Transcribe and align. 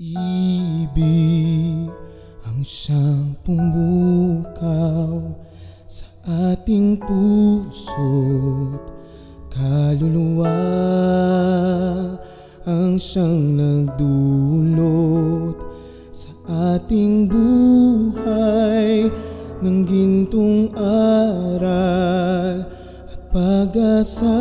Pag-ibig 0.00 1.92
ang 2.48 2.64
siyang 2.64 3.36
pumukaw 3.44 5.28
sa 5.84 6.08
ating 6.24 6.96
puso't 7.04 8.80
kaluluwa. 9.52 10.56
Ang 12.64 12.96
siyang 12.96 13.60
nagdulot 13.60 15.60
sa 16.16 16.32
ating 16.80 17.28
buhay 17.28 19.04
ng 19.60 19.78
gintong 19.84 20.72
aral 20.80 22.64
at 23.04 23.20
pag-asa. 23.28 24.40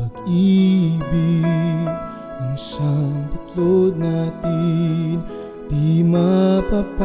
Pag-ibig 0.00 2.05
ang 2.36 2.56
siyang 2.56 3.28
buklod 3.32 3.96
natin 3.96 5.24
Di 5.66 5.98
mapapawi. 6.06 7.02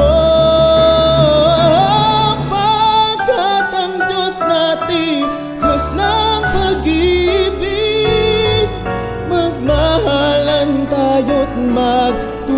pagkat 2.46 3.74
ang 3.74 4.06
Diyos 4.06 4.38
natin, 4.46 5.26
Diyos 5.58 5.98
ng 5.98 6.27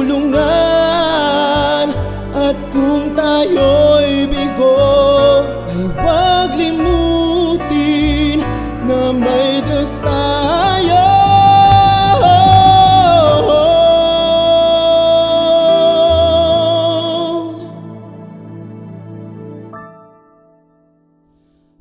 tulungan 0.09 1.93
At 2.33 2.57
kung 2.73 3.13
tayo'y 3.13 4.25
bigo 4.25 4.73
Ay 5.69 5.85
huwag 5.93 6.49
limutin 6.57 8.41
Na 8.89 9.13
may 9.13 9.61
Diyos 9.61 10.01
tayo. 10.01 10.17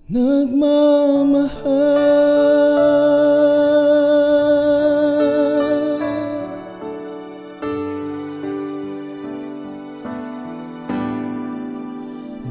Nagmamahal 0.09 1.49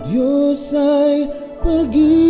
Diyos 0.07 0.71
ay 0.71 1.27
pag-ibig. 1.59 2.26